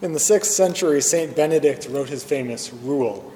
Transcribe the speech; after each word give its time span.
In 0.00 0.12
the 0.12 0.20
6th 0.20 0.44
century, 0.44 1.00
St. 1.00 1.34
Benedict 1.34 1.88
wrote 1.90 2.08
his 2.08 2.22
famous 2.22 2.72
Rule, 2.72 3.32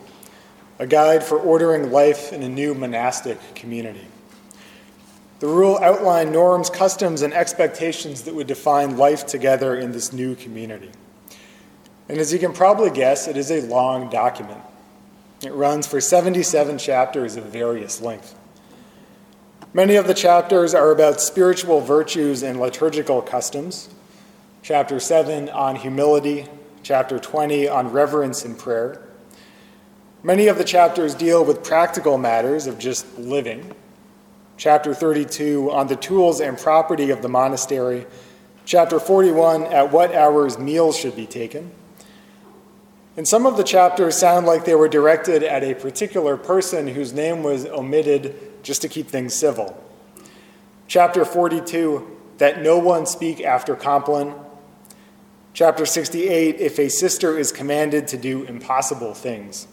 a 0.78 0.86
guide 0.86 1.24
for 1.24 1.36
ordering 1.36 1.90
life 1.90 2.32
in 2.32 2.44
a 2.44 2.48
new 2.48 2.72
monastic 2.72 3.38
community. 3.56 4.06
The 5.40 5.48
rule 5.48 5.76
outlined 5.82 6.30
norms, 6.30 6.70
customs, 6.70 7.22
and 7.22 7.34
expectations 7.34 8.22
that 8.22 8.34
would 8.36 8.46
define 8.46 8.96
life 8.96 9.26
together 9.26 9.74
in 9.74 9.90
this 9.90 10.12
new 10.12 10.36
community. 10.36 10.92
And 12.08 12.18
as 12.18 12.32
you 12.32 12.38
can 12.38 12.52
probably 12.52 12.90
guess, 12.90 13.26
it 13.26 13.36
is 13.36 13.50
a 13.50 13.62
long 13.62 14.08
document. 14.08 14.60
It 15.44 15.52
runs 15.52 15.88
for 15.88 16.00
77 16.00 16.78
chapters 16.78 17.34
of 17.34 17.46
various 17.46 18.00
length. 18.00 18.36
Many 19.74 19.96
of 19.96 20.06
the 20.06 20.14
chapters 20.14 20.74
are 20.74 20.92
about 20.92 21.20
spiritual 21.20 21.80
virtues 21.80 22.44
and 22.44 22.60
liturgical 22.60 23.20
customs, 23.20 23.88
chapter 24.62 25.00
7 25.00 25.48
on 25.48 25.74
humility, 25.74 26.46
chapter 26.84 27.18
20 27.18 27.68
on 27.68 27.90
reverence 27.90 28.44
and 28.44 28.56
prayer. 28.56 29.02
Many 30.22 30.46
of 30.46 30.56
the 30.56 30.64
chapters 30.64 31.16
deal 31.16 31.44
with 31.44 31.64
practical 31.64 32.16
matters 32.16 32.68
of 32.68 32.78
just 32.78 33.18
living. 33.18 33.74
Chapter 34.56 34.94
32 34.94 35.72
on 35.72 35.88
the 35.88 35.96
tools 35.96 36.40
and 36.40 36.56
property 36.56 37.10
of 37.10 37.22
the 37.22 37.28
monastery. 37.28 38.06
Chapter 38.64 39.00
41 39.00 39.64
at 39.64 39.90
what 39.90 40.14
hours 40.14 40.56
meals 40.58 40.96
should 40.96 41.16
be 41.16 41.26
taken. 41.26 41.72
And 43.16 43.26
some 43.26 43.46
of 43.46 43.56
the 43.56 43.64
chapters 43.64 44.16
sound 44.16 44.46
like 44.46 44.64
they 44.64 44.76
were 44.76 44.88
directed 44.88 45.42
at 45.42 45.64
a 45.64 45.74
particular 45.74 46.36
person 46.36 46.86
whose 46.86 47.12
name 47.12 47.42
was 47.42 47.66
omitted 47.66 48.62
just 48.62 48.80
to 48.82 48.88
keep 48.88 49.08
things 49.08 49.34
civil. 49.34 49.76
Chapter 50.86 51.24
42 51.24 52.20
that 52.38 52.60
no 52.62 52.76
one 52.76 53.06
speak 53.06 53.40
after 53.40 53.76
Compline. 53.76 54.34
Chapter 55.54 55.84
68 55.84 56.56
If 56.56 56.78
a 56.78 56.88
sister 56.88 57.38
is 57.38 57.52
commanded 57.52 58.08
to 58.08 58.16
do 58.16 58.44
impossible 58.44 59.14
things. 59.14 59.68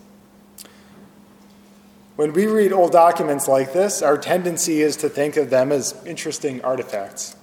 When 2.16 2.34
we 2.34 2.48
read 2.48 2.74
old 2.74 2.92
documents 2.92 3.48
like 3.48 3.72
this, 3.72 4.02
our 4.02 4.18
tendency 4.18 4.82
is 4.82 4.98
to 4.98 5.08
think 5.08 5.38
of 5.38 5.50
them 5.50 5.72
as 5.72 5.96
interesting 6.06 6.62
artifacts. 6.64 7.38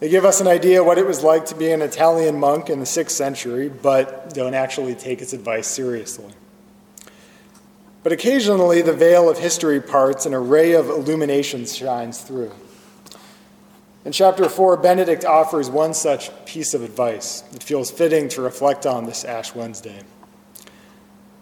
They 0.00 0.08
give 0.08 0.24
us 0.24 0.40
an 0.40 0.48
idea 0.48 0.82
what 0.82 0.98
it 0.98 1.06
was 1.06 1.22
like 1.22 1.46
to 1.46 1.54
be 1.54 1.70
an 1.70 1.82
Italian 1.82 2.40
monk 2.40 2.68
in 2.68 2.80
the 2.80 2.84
6th 2.84 3.10
century, 3.10 3.68
but 3.68 4.34
don't 4.34 4.54
actually 4.54 4.96
take 4.96 5.22
its 5.22 5.32
advice 5.32 5.68
seriously. 5.68 6.32
But 8.02 8.12
occasionally, 8.12 8.82
the 8.82 8.94
veil 8.94 9.28
of 9.28 9.38
history 9.38 9.80
parts 9.80 10.26
and 10.26 10.34
a 10.34 10.38
ray 10.38 10.72
of 10.72 10.88
illumination 10.88 11.66
shines 11.66 12.22
through. 12.22 12.52
In 14.04 14.12
chapter 14.12 14.48
4, 14.48 14.78
Benedict 14.78 15.26
offers 15.26 15.68
one 15.68 15.92
such 15.92 16.30
piece 16.46 16.72
of 16.72 16.82
advice 16.82 17.42
that 17.52 17.62
feels 17.62 17.90
fitting 17.90 18.28
to 18.30 18.40
reflect 18.40 18.86
on 18.86 19.04
this 19.04 19.24
Ash 19.24 19.54
Wednesday. 19.54 20.00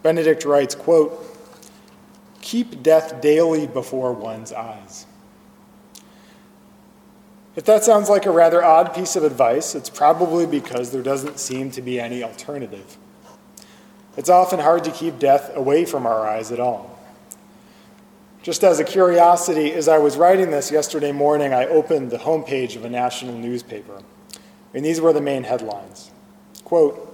Benedict 0.02 0.44
writes, 0.44 0.74
quote, 0.74 1.24
Keep 2.40 2.82
death 2.82 3.20
daily 3.20 3.66
before 3.66 4.12
one's 4.12 4.52
eyes. 4.52 5.06
If 7.54 7.64
that 7.64 7.84
sounds 7.84 8.08
like 8.08 8.26
a 8.26 8.30
rather 8.30 8.64
odd 8.64 8.94
piece 8.94 9.16
of 9.16 9.22
advice, 9.22 9.74
it's 9.74 9.90
probably 9.90 10.46
because 10.46 10.90
there 10.90 11.02
doesn't 11.02 11.38
seem 11.38 11.70
to 11.72 11.82
be 11.82 12.00
any 12.00 12.22
alternative. 12.22 12.96
It's 14.16 14.28
often 14.28 14.60
hard 14.60 14.82
to 14.84 14.90
keep 14.90 15.18
death 15.18 15.54
away 15.54 15.84
from 15.84 16.06
our 16.06 16.26
eyes 16.26 16.50
at 16.50 16.58
all. 16.58 16.97
Just 18.42 18.62
as 18.62 18.78
a 18.78 18.84
curiosity, 18.84 19.72
as 19.72 19.88
I 19.88 19.98
was 19.98 20.16
writing 20.16 20.50
this 20.50 20.70
yesterday 20.70 21.12
morning, 21.12 21.52
I 21.52 21.66
opened 21.66 22.10
the 22.10 22.18
homepage 22.18 22.76
of 22.76 22.84
a 22.84 22.88
national 22.88 23.34
newspaper, 23.34 24.00
and 24.72 24.84
these 24.84 25.00
were 25.00 25.12
the 25.12 25.20
main 25.20 25.42
headlines. 25.42 26.10
Quote, 26.64 27.04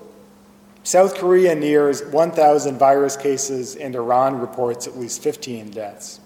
South 0.83 1.15
Korea 1.15 1.55
nears 1.55 2.05
1,000 2.05 2.77
virus 2.77 3.17
cases, 3.17 3.75
and 3.75 3.95
Iran 3.97 4.39
reports 4.39 4.87
at 4.87 4.99
least 4.99 5.23
15 5.23 5.71
deaths. 5.71 6.21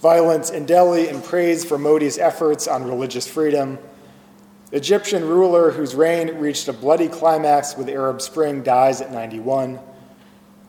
Violence 0.00 0.50
in 0.50 0.66
Delhi 0.66 1.08
and 1.08 1.22
praise 1.22 1.64
for 1.64 1.78
Modi's 1.78 2.18
efforts 2.18 2.66
on 2.66 2.84
religious 2.84 3.28
freedom. 3.28 3.78
Egyptian 4.72 5.26
ruler 5.26 5.70
whose 5.70 5.94
reign 5.94 6.34
reached 6.38 6.66
a 6.66 6.72
bloody 6.72 7.08
climax 7.08 7.76
with 7.76 7.88
Arab 7.88 8.20
Spring 8.20 8.64
dies 8.64 9.00
at 9.00 9.12
91. 9.12 9.78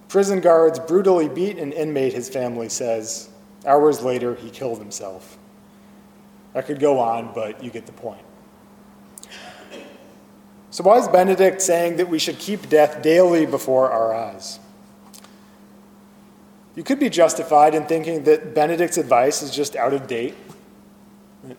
Prison 0.07 0.39
guards 0.39 0.79
brutally 0.79 1.27
beat 1.27 1.57
an 1.57 1.71
inmate, 1.71 2.13
his 2.13 2.29
family 2.29 2.69
says. 2.69 3.29
Hours 3.65 4.01
later, 4.01 4.35
he 4.35 4.49
killed 4.49 4.77
himself. 4.77 5.37
I 6.53 6.61
could 6.61 6.79
go 6.79 6.99
on, 6.99 7.33
but 7.33 7.63
you 7.63 7.69
get 7.69 7.85
the 7.85 7.91
point. 7.91 8.21
So, 10.69 10.83
why 10.83 10.97
is 10.97 11.07
Benedict 11.07 11.61
saying 11.61 11.97
that 11.97 12.09
we 12.09 12.19
should 12.19 12.37
keep 12.37 12.69
death 12.69 13.01
daily 13.01 13.45
before 13.45 13.91
our 13.91 14.13
eyes? 14.13 14.59
You 16.75 16.83
could 16.83 16.99
be 16.99 17.09
justified 17.09 17.73
in 17.73 17.85
thinking 17.85 18.25
that 18.25 18.53
Benedict's 18.53 18.97
advice 18.97 19.41
is 19.41 19.51
just 19.51 19.75
out 19.75 19.93
of 19.93 20.07
date. 20.07 20.35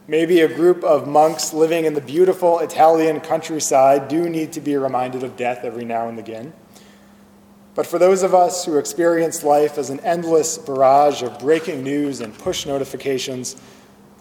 Maybe 0.06 0.40
a 0.40 0.48
group 0.48 0.84
of 0.84 1.08
monks 1.08 1.54
living 1.54 1.86
in 1.86 1.94
the 1.94 2.00
beautiful 2.00 2.58
Italian 2.58 3.20
countryside 3.20 4.08
do 4.08 4.28
need 4.28 4.52
to 4.52 4.60
be 4.60 4.76
reminded 4.76 5.22
of 5.22 5.36
death 5.36 5.64
every 5.64 5.84
now 5.84 6.08
and 6.08 6.18
again. 6.18 6.52
But 7.76 7.86
for 7.86 7.98
those 7.98 8.22
of 8.22 8.34
us 8.34 8.64
who 8.64 8.78
experience 8.78 9.44
life 9.44 9.76
as 9.76 9.90
an 9.90 10.00
endless 10.00 10.56
barrage 10.56 11.22
of 11.22 11.38
breaking 11.38 11.84
news 11.84 12.22
and 12.22 12.36
push 12.36 12.64
notifications, 12.64 13.54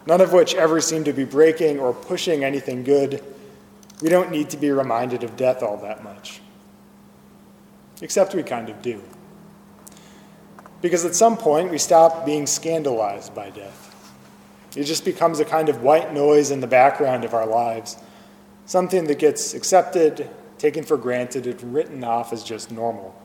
none 0.06 0.20
of 0.20 0.34
which 0.34 0.54
ever 0.54 0.78
seem 0.82 1.04
to 1.04 1.14
be 1.14 1.24
breaking 1.24 1.80
or 1.80 1.94
pushing 1.94 2.44
anything 2.44 2.84
good, 2.84 3.24
we 4.02 4.10
don't 4.10 4.30
need 4.30 4.50
to 4.50 4.58
be 4.58 4.70
reminded 4.70 5.24
of 5.24 5.38
death 5.38 5.62
all 5.62 5.78
that 5.78 6.04
much. 6.04 6.42
Except 8.02 8.34
we 8.34 8.42
kind 8.42 8.68
of 8.68 8.82
do. 8.82 9.02
Because 10.82 11.06
at 11.06 11.14
some 11.14 11.38
point, 11.38 11.70
we 11.70 11.78
stop 11.78 12.26
being 12.26 12.46
scandalized 12.46 13.34
by 13.34 13.48
death. 13.48 13.82
It 14.76 14.84
just 14.84 15.06
becomes 15.06 15.40
a 15.40 15.46
kind 15.46 15.70
of 15.70 15.82
white 15.82 16.12
noise 16.12 16.50
in 16.50 16.60
the 16.60 16.66
background 16.66 17.24
of 17.24 17.32
our 17.32 17.46
lives, 17.46 17.96
something 18.66 19.04
that 19.04 19.18
gets 19.18 19.54
accepted, 19.54 20.28
taken 20.58 20.84
for 20.84 20.98
granted, 20.98 21.46
and 21.46 21.72
written 21.72 22.04
off 22.04 22.34
as 22.34 22.44
just 22.44 22.70
normal. 22.70 23.16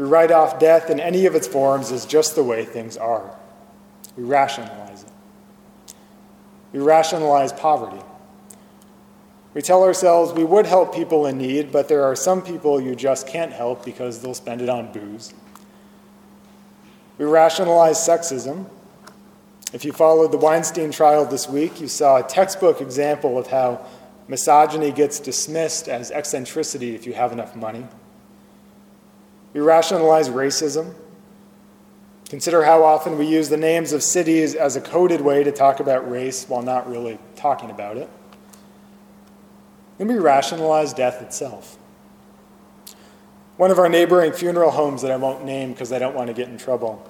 We 0.00 0.06
write 0.06 0.30
off 0.30 0.58
death 0.58 0.88
in 0.88 0.98
any 0.98 1.26
of 1.26 1.34
its 1.34 1.46
forms 1.46 1.92
as 1.92 2.06
just 2.06 2.34
the 2.34 2.42
way 2.42 2.64
things 2.64 2.96
are. 2.96 3.36
We 4.16 4.22
rationalize 4.22 5.02
it. 5.02 5.92
We 6.72 6.78
rationalize 6.78 7.52
poverty. 7.52 8.02
We 9.52 9.60
tell 9.60 9.84
ourselves 9.84 10.32
we 10.32 10.42
would 10.42 10.64
help 10.64 10.94
people 10.94 11.26
in 11.26 11.36
need, 11.36 11.70
but 11.70 11.88
there 11.88 12.02
are 12.02 12.16
some 12.16 12.40
people 12.40 12.80
you 12.80 12.94
just 12.94 13.26
can't 13.26 13.52
help 13.52 13.84
because 13.84 14.22
they'll 14.22 14.32
spend 14.32 14.62
it 14.62 14.70
on 14.70 14.90
booze. 14.90 15.34
We 17.18 17.26
rationalize 17.26 17.98
sexism. 17.98 18.70
If 19.74 19.84
you 19.84 19.92
followed 19.92 20.32
the 20.32 20.38
Weinstein 20.38 20.92
trial 20.92 21.26
this 21.26 21.46
week, 21.46 21.78
you 21.78 21.88
saw 21.88 22.16
a 22.16 22.22
textbook 22.22 22.80
example 22.80 23.36
of 23.36 23.48
how 23.48 23.84
misogyny 24.28 24.92
gets 24.92 25.20
dismissed 25.20 25.88
as 25.88 26.10
eccentricity 26.10 26.94
if 26.94 27.04
you 27.04 27.12
have 27.12 27.32
enough 27.32 27.54
money. 27.54 27.84
We 29.52 29.60
rationalize 29.60 30.28
racism. 30.28 30.94
Consider 32.28 32.64
how 32.64 32.84
often 32.84 33.18
we 33.18 33.26
use 33.26 33.48
the 33.48 33.56
names 33.56 33.92
of 33.92 34.02
cities 34.02 34.54
as 34.54 34.76
a 34.76 34.80
coded 34.80 35.20
way 35.20 35.42
to 35.42 35.50
talk 35.50 35.80
about 35.80 36.08
race 36.08 36.48
while 36.48 36.62
not 36.62 36.88
really 36.88 37.18
talking 37.34 37.70
about 37.70 37.96
it. 37.96 38.08
And 39.98 40.08
we 40.08 40.16
rationalize 40.16 40.94
death 40.94 41.20
itself. 41.20 41.76
One 43.56 43.70
of 43.70 43.78
our 43.78 43.88
neighboring 43.88 44.32
funeral 44.32 44.70
homes 44.70 45.02
that 45.02 45.10
I 45.10 45.16
won't 45.16 45.44
name 45.44 45.72
because 45.72 45.92
I 45.92 45.98
don't 45.98 46.14
want 46.14 46.28
to 46.28 46.34
get 46.34 46.48
in 46.48 46.56
trouble 46.56 47.06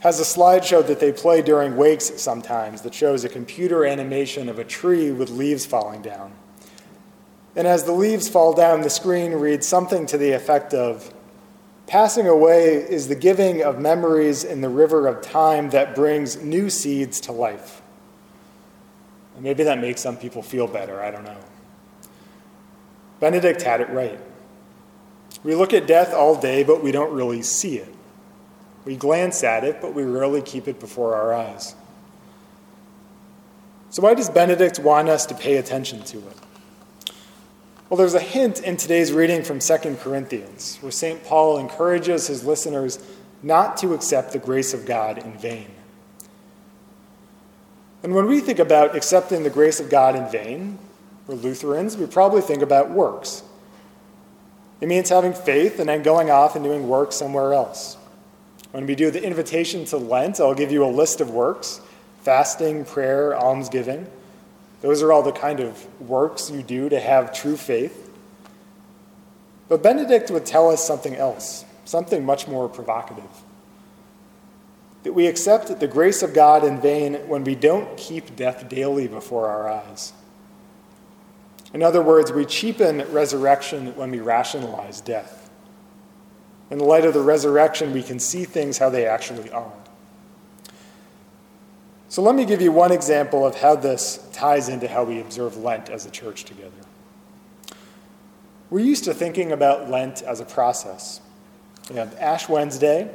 has 0.00 0.20
a 0.20 0.22
slideshow 0.22 0.86
that 0.86 1.00
they 1.00 1.10
play 1.10 1.42
during 1.42 1.76
wakes 1.76 2.12
sometimes 2.20 2.82
that 2.82 2.94
shows 2.94 3.24
a 3.24 3.28
computer 3.28 3.84
animation 3.84 4.48
of 4.48 4.58
a 4.58 4.64
tree 4.64 5.10
with 5.10 5.30
leaves 5.30 5.66
falling 5.66 6.02
down. 6.02 6.32
And 7.56 7.66
as 7.66 7.82
the 7.82 7.92
leaves 7.92 8.28
fall 8.28 8.52
down, 8.52 8.82
the 8.82 8.90
screen 8.90 9.32
reads 9.32 9.66
something 9.66 10.06
to 10.06 10.18
the 10.18 10.30
effect 10.30 10.74
of 10.74 11.12
Passing 11.86 12.26
away 12.26 12.74
is 12.74 13.06
the 13.08 13.14
giving 13.14 13.62
of 13.62 13.78
memories 13.78 14.42
in 14.42 14.60
the 14.60 14.68
river 14.68 15.06
of 15.06 15.22
time 15.22 15.70
that 15.70 15.94
brings 15.94 16.42
new 16.42 16.68
seeds 16.68 17.20
to 17.22 17.32
life. 17.32 17.80
Maybe 19.38 19.64
that 19.64 19.78
makes 19.78 20.00
some 20.00 20.16
people 20.16 20.42
feel 20.42 20.66
better, 20.66 21.00
I 21.00 21.10
don't 21.10 21.24
know. 21.24 21.38
Benedict 23.20 23.62
had 23.62 23.80
it 23.80 23.90
right. 23.90 24.18
We 25.44 25.54
look 25.54 25.72
at 25.72 25.86
death 25.86 26.12
all 26.12 26.40
day, 26.40 26.64
but 26.64 26.82
we 26.82 26.90
don't 26.90 27.12
really 27.12 27.42
see 27.42 27.78
it. 27.78 27.94
We 28.84 28.96
glance 28.96 29.44
at 29.44 29.62
it, 29.62 29.80
but 29.80 29.94
we 29.94 30.02
rarely 30.04 30.42
keep 30.42 30.68
it 30.68 30.80
before 30.80 31.14
our 31.14 31.34
eyes. 31.34 31.74
So, 33.90 34.02
why 34.02 34.14
does 34.14 34.28
Benedict 34.28 34.78
want 34.78 35.08
us 35.08 35.26
to 35.26 35.34
pay 35.34 35.56
attention 35.56 36.02
to 36.04 36.18
it? 36.18 36.36
Well, 37.88 37.98
there's 37.98 38.14
a 38.14 38.20
hint 38.20 38.62
in 38.62 38.76
today's 38.76 39.12
reading 39.12 39.44
from 39.44 39.60
2 39.60 39.96
Corinthians, 40.00 40.78
where 40.80 40.90
St. 40.90 41.22
Paul 41.22 41.58
encourages 41.58 42.26
his 42.26 42.44
listeners 42.44 42.98
not 43.44 43.76
to 43.76 43.94
accept 43.94 44.32
the 44.32 44.40
grace 44.40 44.74
of 44.74 44.84
God 44.86 45.18
in 45.18 45.38
vain. 45.38 45.68
And 48.02 48.12
when 48.12 48.26
we 48.26 48.40
think 48.40 48.58
about 48.58 48.96
accepting 48.96 49.44
the 49.44 49.50
grace 49.50 49.78
of 49.78 49.88
God 49.88 50.16
in 50.16 50.28
vain, 50.28 50.80
We're 51.28 51.36
Lutherans, 51.36 51.96
we 51.96 52.06
probably 52.06 52.40
think 52.40 52.60
about 52.60 52.90
works. 52.90 53.44
It 54.80 54.88
means 54.88 55.08
having 55.08 55.32
faith 55.32 55.78
and 55.78 55.88
then 55.88 56.02
going 56.02 56.28
off 56.28 56.56
and 56.56 56.64
doing 56.64 56.88
work 56.88 57.12
somewhere 57.12 57.52
else. 57.52 57.96
When 58.72 58.86
we 58.86 58.96
do 58.96 59.12
the 59.12 59.22
invitation 59.22 59.84
to 59.86 59.96
Lent, 59.96 60.40
I'll 60.40 60.54
give 60.54 60.72
you 60.72 60.84
a 60.84 60.90
list 60.90 61.20
of 61.20 61.30
works 61.30 61.80
fasting, 62.22 62.84
prayer, 62.84 63.36
almsgiving. 63.36 64.08
Those 64.80 65.02
are 65.02 65.12
all 65.12 65.22
the 65.22 65.32
kind 65.32 65.60
of 65.60 66.00
works 66.00 66.50
you 66.50 66.62
do 66.62 66.88
to 66.88 67.00
have 67.00 67.32
true 67.32 67.56
faith. 67.56 68.10
But 69.68 69.82
Benedict 69.82 70.30
would 70.30 70.46
tell 70.46 70.70
us 70.70 70.86
something 70.86 71.16
else, 71.16 71.64
something 71.84 72.24
much 72.24 72.46
more 72.46 72.68
provocative. 72.68 73.24
That 75.02 75.12
we 75.12 75.26
accept 75.26 75.80
the 75.80 75.88
grace 75.88 76.22
of 76.22 76.34
God 76.34 76.64
in 76.64 76.80
vain 76.80 77.14
when 77.28 77.44
we 77.44 77.54
don't 77.54 77.96
keep 77.96 78.36
death 78.36 78.68
daily 78.68 79.08
before 79.08 79.48
our 79.48 79.68
eyes. 79.68 80.12
In 81.72 81.82
other 81.82 82.02
words, 82.02 82.32
we 82.32 82.44
cheapen 82.44 83.10
resurrection 83.12 83.94
when 83.96 84.10
we 84.10 84.20
rationalize 84.20 85.00
death. 85.00 85.50
In 86.70 86.78
the 86.78 86.84
light 86.84 87.04
of 87.04 87.14
the 87.14 87.20
resurrection, 87.20 87.92
we 87.92 88.02
can 88.02 88.18
see 88.18 88.44
things 88.44 88.78
how 88.78 88.90
they 88.90 89.06
actually 89.06 89.50
are. 89.50 89.72
So 92.08 92.22
let 92.22 92.34
me 92.34 92.44
give 92.44 92.62
you 92.62 92.70
one 92.70 92.92
example 92.92 93.44
of 93.44 93.56
how 93.56 93.76
this 93.76 94.24
ties 94.32 94.68
into 94.68 94.86
how 94.86 95.04
we 95.04 95.20
observe 95.20 95.56
Lent 95.56 95.90
as 95.90 96.06
a 96.06 96.10
church 96.10 96.44
together. 96.44 96.70
We're 98.70 98.84
used 98.84 99.04
to 99.04 99.14
thinking 99.14 99.52
about 99.52 99.90
Lent 99.90 100.22
as 100.22 100.40
a 100.40 100.44
process. 100.44 101.20
We 101.90 101.96
have 101.96 102.16
Ash 102.18 102.48
Wednesday, 102.48 103.12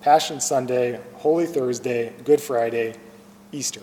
Passion 0.00 0.40
Sunday, 0.40 1.00
Holy 1.14 1.46
Thursday, 1.46 2.12
Good 2.24 2.40
Friday, 2.40 2.94
Easter. 3.52 3.82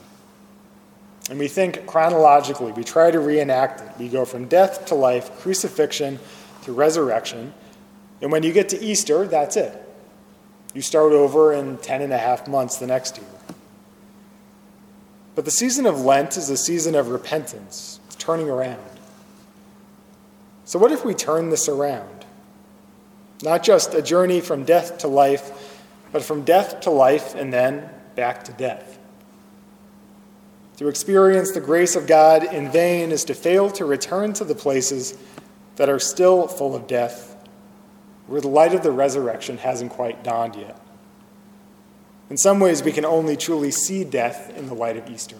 And 1.29 1.39
we 1.39 1.47
think 1.47 1.85
chronologically, 1.87 2.71
we 2.71 2.83
try 2.83 3.11
to 3.11 3.19
reenact 3.19 3.81
it. 3.81 3.89
We 3.97 4.09
go 4.09 4.25
from 4.25 4.45
death 4.45 4.85
to 4.87 4.95
life, 4.95 5.39
crucifixion 5.39 6.19
to 6.63 6.71
resurrection. 6.71 7.53
And 8.21 8.31
when 8.31 8.43
you 8.43 8.53
get 8.53 8.69
to 8.69 8.81
Easter, 8.81 9.27
that's 9.27 9.57
it. 9.57 9.81
You 10.73 10.81
start 10.81 11.13
over 11.13 11.53
in 11.53 11.77
10 11.77 12.01
and 12.01 12.13
a 12.13 12.17
half 12.17 12.47
months 12.47 12.77
the 12.77 12.87
next 12.87 13.17
year. 13.17 13.25
But 15.35 15.45
the 15.45 15.51
season 15.51 15.85
of 15.85 16.01
Lent 16.01 16.37
is 16.37 16.49
a 16.49 16.57
season 16.57 16.95
of 16.95 17.09
repentance, 17.09 17.99
turning 18.17 18.49
around. 18.49 18.79
So, 20.63 20.79
what 20.79 20.91
if 20.91 21.05
we 21.05 21.13
turn 21.13 21.49
this 21.49 21.67
around? 21.67 22.25
Not 23.43 23.61
just 23.61 23.93
a 23.93 24.01
journey 24.01 24.41
from 24.41 24.63
death 24.63 24.99
to 24.99 25.07
life, 25.07 25.83
but 26.11 26.23
from 26.23 26.43
death 26.43 26.79
to 26.81 26.89
life 26.89 27.35
and 27.35 27.51
then 27.51 27.89
back 28.15 28.45
to 28.45 28.53
death. 28.53 28.97
To 30.77 30.87
experience 30.87 31.51
the 31.51 31.61
grace 31.61 31.95
of 31.95 32.07
God 32.07 32.43
in 32.43 32.71
vain 32.71 33.11
is 33.11 33.25
to 33.25 33.33
fail 33.33 33.69
to 33.71 33.85
return 33.85 34.33
to 34.33 34.43
the 34.43 34.55
places 34.55 35.17
that 35.75 35.89
are 35.89 35.99
still 35.99 36.47
full 36.47 36.75
of 36.75 36.87
death, 36.87 37.35
where 38.27 38.41
the 38.41 38.47
light 38.47 38.73
of 38.73 38.83
the 38.83 38.91
resurrection 38.91 39.57
hasn't 39.57 39.91
quite 39.91 40.23
dawned 40.23 40.55
yet. 40.55 40.79
In 42.29 42.37
some 42.37 42.59
ways, 42.59 42.81
we 42.81 42.91
can 42.91 43.05
only 43.05 43.37
truly 43.37 43.71
see 43.71 44.03
death 44.03 44.55
in 44.57 44.67
the 44.67 44.73
light 44.73 44.97
of 44.97 45.09
Easter. 45.09 45.37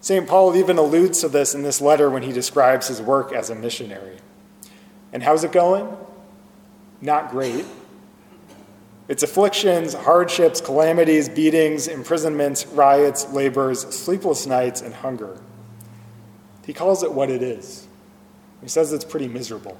St. 0.00 0.26
Paul 0.26 0.56
even 0.56 0.78
alludes 0.78 1.20
to 1.20 1.28
this 1.28 1.54
in 1.54 1.62
this 1.62 1.80
letter 1.80 2.10
when 2.10 2.22
he 2.22 2.32
describes 2.32 2.88
his 2.88 3.00
work 3.00 3.32
as 3.32 3.50
a 3.50 3.54
missionary. 3.54 4.18
And 5.12 5.22
how's 5.22 5.44
it 5.44 5.52
going? 5.52 5.96
Not 7.00 7.30
great. 7.30 7.64
Its 9.08 9.22
afflictions, 9.22 9.94
hardships, 9.94 10.60
calamities, 10.60 11.28
beatings, 11.28 11.86
imprisonments, 11.86 12.66
riots, 12.66 13.28
labors, 13.32 13.80
sleepless 13.94 14.46
nights, 14.46 14.80
and 14.80 14.94
hunger. 14.94 15.38
He 16.64 16.72
calls 16.72 17.02
it 17.02 17.12
what 17.12 17.28
it 17.28 17.42
is. 17.42 17.86
He 18.60 18.68
says 18.68 18.92
it's 18.92 19.04
pretty 19.04 19.28
miserable. 19.28 19.76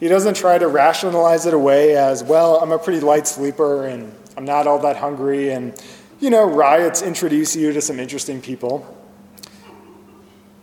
He 0.00 0.08
doesn't 0.08 0.34
try 0.34 0.56
to 0.56 0.66
rationalize 0.66 1.44
it 1.44 1.52
away 1.52 1.94
as, 1.94 2.24
well, 2.24 2.56
I'm 2.56 2.72
a 2.72 2.78
pretty 2.78 3.00
light 3.00 3.28
sleeper 3.28 3.86
and 3.86 4.14
I'm 4.36 4.46
not 4.46 4.66
all 4.66 4.78
that 4.78 4.96
hungry, 4.96 5.50
and, 5.50 5.74
you 6.18 6.30
know, 6.30 6.44
riots 6.44 7.02
introduce 7.02 7.54
you 7.54 7.72
to 7.72 7.82
some 7.82 8.00
interesting 8.00 8.40
people. 8.40 8.96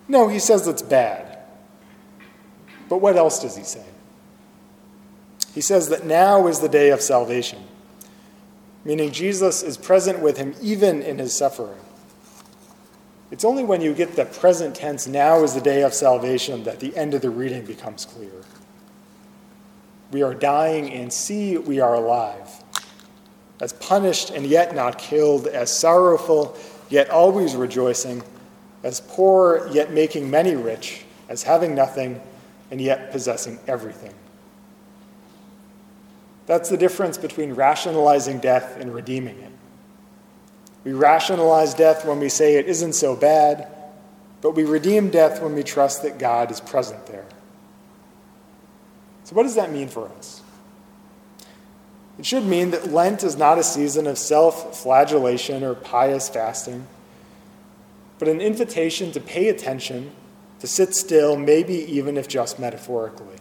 No, 0.08 0.28
he 0.28 0.40
says 0.40 0.68
it's 0.68 0.82
bad. 0.82 1.38
But 2.90 2.98
what 2.98 3.16
else 3.16 3.40
does 3.40 3.56
he 3.56 3.64
say? 3.64 3.86
He 5.54 5.62
says 5.62 5.90
that 5.90 6.06
now 6.06 6.48
is 6.48 6.60
the 6.60 6.70
day 6.70 6.90
of 6.90 7.02
salvation, 7.02 7.62
meaning 8.86 9.12
Jesus 9.12 9.62
is 9.62 9.78
present 9.78 10.20
with 10.20 10.38
him 10.38 10.56
even 10.62 11.04
in 11.04 11.20
his 11.20 11.36
suffering. 11.36 11.80
It's 13.30 13.44
only 13.44 13.64
when 13.64 13.82
you 13.82 13.94
get 13.94 14.16
the 14.16 14.26
present 14.26 14.76
tense, 14.76 15.06
now 15.06 15.44
is 15.44 15.54
the 15.54 15.62
day 15.62 15.84
of 15.84 15.94
salvation, 15.94 16.64
that 16.64 16.80
the 16.80 16.96
end 16.96 17.14
of 17.14 17.22
the 17.22 17.30
reading 17.30 17.66
becomes 17.66 18.06
clear. 18.06 18.32
We 20.12 20.24
are 20.24 20.34
dying, 20.34 20.92
and 20.94 21.12
see, 21.12 21.58
we 21.58 21.80
are 21.80 21.96
alive. 21.96 22.50
As 23.60 23.74
punished 23.74 24.30
and 24.30 24.46
yet 24.46 24.76
not 24.76 24.98
killed, 24.98 25.48
as 25.48 25.76
sorrowful 25.76 26.58
yet 26.90 27.10
always 27.10 27.56
rejoicing, 27.56 28.24
as 28.84 29.02
poor 29.02 29.68
yet 29.72 29.92
making 29.92 30.30
many 30.30 30.56
rich, 30.56 31.04
as 31.28 31.44
having 31.44 31.76
nothing 31.76 32.22
and 32.72 32.80
yet 32.80 33.12
possessing 33.12 33.60
everything. 33.68 34.14
That's 36.46 36.70
the 36.70 36.78
difference 36.78 37.18
between 37.18 37.54
rationalizing 37.54 38.40
death 38.40 38.80
and 38.80 38.94
redeeming 38.94 39.38
it. 39.40 39.52
We 40.86 40.94
rationalize 40.94 41.74
death 41.74 42.06
when 42.06 42.20
we 42.20 42.30
say 42.30 42.56
it 42.56 42.68
isn't 42.68 42.94
so 42.94 43.16
bad, 43.16 43.68
but 44.42 44.52
we 44.52 44.64
redeem 44.64 45.10
death 45.10 45.42
when 45.42 45.54
we 45.54 45.64
trust 45.64 46.04
that 46.04 46.18
God 46.18 46.50
is 46.50 46.62
present 46.62 47.06
there. 47.08 47.26
So, 49.28 49.36
what 49.36 49.44
does 49.44 49.56
that 49.56 49.74
mean 49.74 49.90
for 49.90 50.08
us? 50.08 50.42
It 52.18 52.26
should 52.26 52.46
mean 52.46 52.72
that 52.72 52.94
Lent 52.94 53.26
is 53.26 53.36
not 53.36 53.60
a 53.60 53.64
season 53.64 54.08
of 54.08 54.18
self 54.18 54.82
flagellation 54.82 55.66
or 55.66 55.76
pious 55.76 56.30
fasting, 56.30 56.88
but 58.20 58.30
an 58.30 58.40
invitation 58.40 59.12
to 59.12 59.20
pay 59.20 59.50
attention, 59.50 60.12
to 60.62 60.68
sit 60.68 60.96
still, 60.96 61.36
maybe 61.36 61.76
even 61.76 62.16
if 62.16 62.30
just 62.30 62.58
metaphorically, 62.58 63.36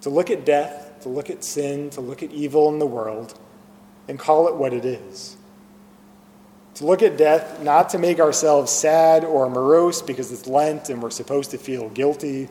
to 0.00 0.10
look 0.10 0.30
at 0.30 0.44
death 0.44 0.88
to 1.02 1.08
look 1.08 1.30
at 1.30 1.44
sin, 1.44 1.90
to 1.90 2.00
look 2.00 2.22
at 2.22 2.30
evil 2.30 2.68
in 2.68 2.78
the 2.78 2.86
world, 2.86 3.38
and 4.08 4.18
call 4.18 4.48
it 4.48 4.54
what 4.54 4.72
it 4.72 4.84
is. 4.84 5.36
To 6.74 6.86
look 6.86 7.02
at 7.02 7.16
death 7.16 7.62
not 7.62 7.90
to 7.90 7.98
make 7.98 8.20
ourselves 8.20 8.72
sad 8.72 9.24
or 9.24 9.48
morose 9.48 10.02
because 10.02 10.32
it's 10.32 10.46
Lent 10.46 10.88
and 10.88 11.02
we're 11.02 11.10
supposed 11.10 11.50
to 11.50 11.58
feel 11.58 11.88
guilty, 11.90 12.48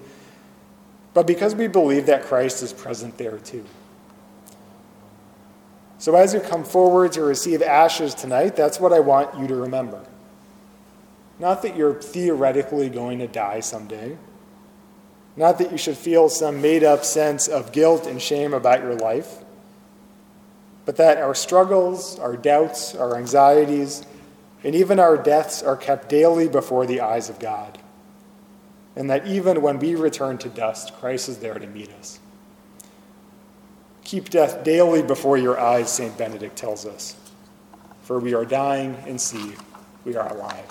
but 1.13 1.27
because 1.27 1.55
we 1.55 1.67
believe 1.67 2.05
that 2.05 2.23
Christ 2.23 2.63
is 2.63 2.73
present 2.73 3.17
there 3.17 3.37
too. 3.37 3.65
So 5.97 6.15
as 6.15 6.33
you 6.33 6.39
come 6.39 6.63
forward 6.63 7.11
to 7.13 7.23
receive 7.23 7.61
ashes 7.61 8.13
tonight, 8.13 8.55
that's 8.55 8.79
what 8.79 8.93
I 8.93 8.99
want 8.99 9.37
you 9.37 9.47
to 9.47 9.55
remember. 9.55 10.05
Not 11.39 11.61
that 11.63 11.75
you're 11.75 12.01
theoretically 12.01 12.89
going 12.89 13.19
to 13.19 13.27
die 13.27 13.59
someday 13.59 14.17
not 15.39 15.57
that 15.59 15.71
you 15.71 15.77
should 15.77 15.97
feel 15.97 16.27
some 16.27 16.61
made 16.61 16.83
up 16.83 17.05
sense 17.05 17.47
of 17.47 17.71
guilt 17.71 18.05
and 18.05 18.21
shame 18.21 18.53
about 18.53 18.81
your 18.81 18.95
life, 18.95 19.37
but 20.83 20.97
that 20.97 21.17
our 21.17 21.33
struggles, 21.33 22.19
our 22.19 22.35
doubts, 22.35 22.93
our 22.93 23.15
anxieties, 23.15 24.05
and 24.65 24.75
even 24.75 24.99
our 24.99 25.15
deaths 25.15 25.63
are 25.63 25.77
kept 25.77 26.09
daily 26.09 26.49
before 26.49 26.85
the 26.85 26.99
eyes 26.99 27.29
of 27.29 27.39
God. 27.39 27.77
And 28.99 29.09
that 29.09 29.25
even 29.25 29.61
when 29.61 29.79
we 29.79 29.95
return 29.95 30.37
to 30.39 30.49
dust, 30.49 30.93
Christ 30.99 31.29
is 31.29 31.37
there 31.37 31.57
to 31.57 31.65
meet 31.65 31.89
us. 31.93 32.19
Keep 34.03 34.29
death 34.29 34.61
daily 34.65 35.01
before 35.01 35.37
your 35.37 35.57
eyes, 35.57 35.89
St. 35.89 36.17
Benedict 36.17 36.57
tells 36.57 36.85
us, 36.85 37.15
for 38.01 38.19
we 38.19 38.33
are 38.33 38.43
dying 38.43 38.97
and 39.07 39.19
see 39.19 39.53
we 40.03 40.17
are 40.17 40.27
alive. 40.27 40.65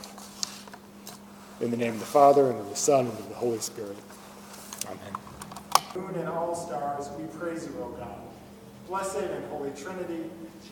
In 1.63 1.71
the 1.71 1.77
name 1.79 1.95
of 1.95 2.01
the 2.01 2.07
Father, 2.07 2.51
and 2.51 2.61
of 2.61 2.69
the 2.69 2.77
Son, 2.77 3.07
and 3.07 3.19
of 3.19 3.29
the 3.31 3.35
Holy 3.35 3.61
Spirit. 3.61 3.97
Amen. 4.85 5.21
Moon 5.97 6.15
and 6.17 6.29
all 6.29 6.55
stars, 6.55 7.09
we 7.19 7.25
praise 7.39 7.65
you, 7.65 7.75
O 7.81 7.89
God. 7.99 8.21
Blessed 8.89 9.17
and 9.21 9.45
Holy 9.47 9.71
Trinity, 9.71 10.29